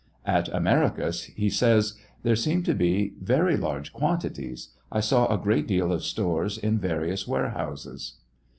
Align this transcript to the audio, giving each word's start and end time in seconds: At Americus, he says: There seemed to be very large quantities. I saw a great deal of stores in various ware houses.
At 0.25 0.47
Americus, 0.47 1.25
he 1.25 1.47
says: 1.51 1.93
There 2.23 2.35
seemed 2.35 2.65
to 2.65 2.73
be 2.73 3.13
very 3.21 3.55
large 3.55 3.93
quantities. 3.93 4.69
I 4.91 4.99
saw 4.99 5.27
a 5.27 5.37
great 5.37 5.67
deal 5.67 5.93
of 5.93 6.03
stores 6.03 6.57
in 6.57 6.79
various 6.79 7.27
ware 7.27 7.49
houses. 7.51 8.15